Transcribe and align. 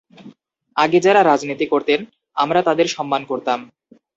আগে 0.77 0.99
যাঁরা 0.99 1.21
রাজনীতি 1.23 1.65
করতেন, 1.65 1.99
তাঁদের 2.61 2.85
আমরা 2.85 2.87
সম্মান 2.87 3.21
করতাম। 3.25 3.59